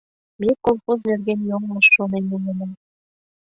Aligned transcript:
—Ме 0.41 0.49
колхоз 0.63 0.99
нерген 1.09 1.39
йоҥылыш 1.49 1.87
шонен 1.95 2.25
улына... 2.35 2.69